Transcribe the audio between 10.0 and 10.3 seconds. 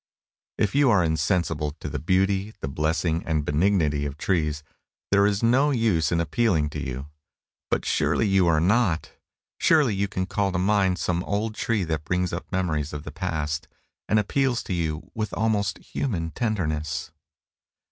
can